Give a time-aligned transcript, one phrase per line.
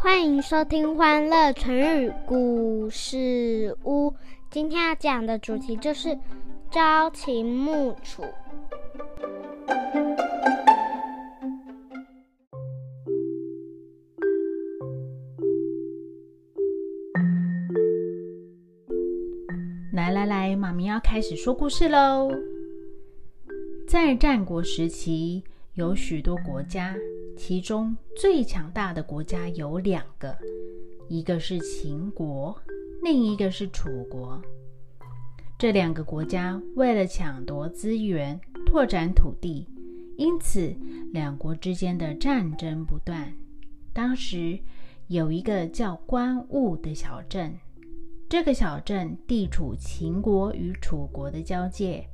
[0.00, 4.08] 欢迎收听《欢乐成语故事屋》。
[4.48, 6.16] 今天要讲的主题就是
[6.70, 8.22] 朝秦暮楚。
[19.92, 22.30] 来来来，妈咪要开始说故事喽。
[23.88, 25.42] 在战国时期，
[25.74, 26.94] 有许多国家。
[27.38, 30.36] 其中最强大的国家有两个，
[31.08, 32.60] 一个是秦国，
[33.00, 34.42] 另一个是楚国。
[35.56, 39.64] 这两个国家为了抢夺资源、拓展土地，
[40.16, 40.74] 因此
[41.12, 43.32] 两国之间的战争不断。
[43.92, 44.58] 当时
[45.06, 47.56] 有一个叫关雾的小镇，
[48.28, 52.04] 这个小镇地处秦国与楚国的交界，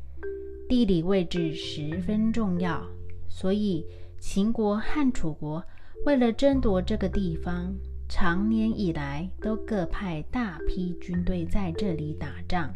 [0.68, 2.86] 地理位置十分重要，
[3.26, 3.84] 所以。
[4.26, 5.62] 秦国和楚国
[6.06, 7.72] 为了争夺这个地方，
[8.08, 12.72] 长年以来都各派大批军队在这里打仗。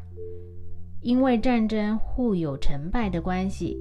[1.00, 3.78] 因为战争互有成败的关系，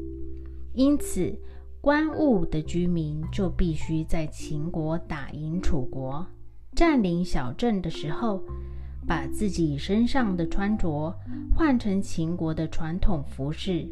[0.73, 1.37] 因此
[1.81, 6.25] 关务的居民就必须在秦国打赢楚国，
[6.73, 8.41] 占领小镇的时候，
[9.05, 11.13] 把自己身上的穿着
[11.53, 13.85] 换成秦国的传统服饰，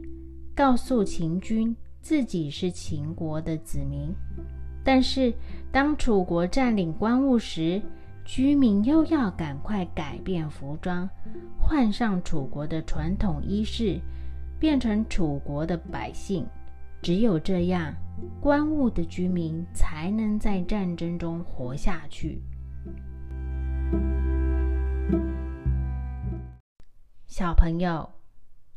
[0.56, 1.76] 告诉秦军。
[2.06, 4.14] 自己是秦国的子民，
[4.84, 5.34] 但是
[5.72, 7.82] 当楚国占领关务时，
[8.24, 11.10] 居民又要赶快改变服装，
[11.60, 14.00] 换上楚国的传统衣饰，
[14.60, 16.46] 变成楚国的百姓。
[17.02, 17.92] 只有这样，
[18.40, 22.40] 关务的居民才能在战争中活下去。
[27.26, 28.08] 小朋友，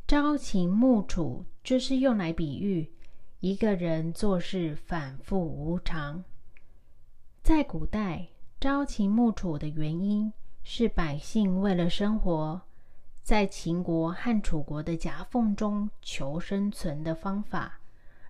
[0.07, 2.91] 朝秦暮楚就是用来比喻。
[3.41, 6.25] 一个人做事反复无常，
[7.41, 8.27] 在古代，
[8.61, 10.33] 朝秦暮楚的原因
[10.65, 12.61] 是百姓为了生活，
[13.23, 17.79] 在秦国和楚国的夹缝中求生存的方法。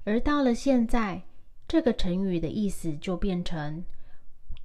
[0.04, 1.22] 而到了现在，
[1.66, 3.82] 这个成语的意思就变成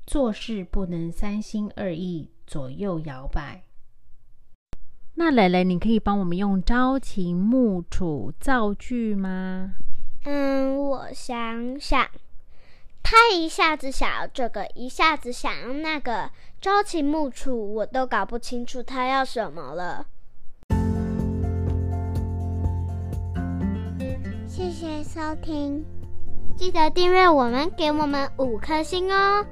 [0.06, 3.64] 做事不能三心二意、左右摇摆。
[5.14, 9.75] 那蕾蕾，你可以帮我们用朝秦暮楚造句吗？
[10.26, 12.08] 嗯，我想想，
[13.04, 20.06] 他一下子想要这个，一下子想要那个，朝秦暮楚，我都搞不清楚他要什么了。
[24.48, 25.84] 谢谢收听，
[26.56, 29.46] 记得订阅我们，给我们五颗星哦。